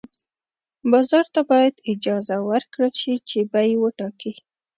[0.91, 4.33] بازار ته باید اجازه ورکړل شي چې بیې وټاکي.